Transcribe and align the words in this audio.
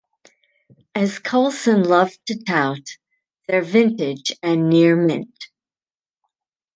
As 0.95 1.19
Coulson 1.19 1.83
loved 1.83 2.25
to 2.25 2.43
tout 2.43 2.97
They're 3.47 3.61
vintage 3.61 4.33
and 4.41 4.67
near 4.67 4.95
mint. 4.95 5.49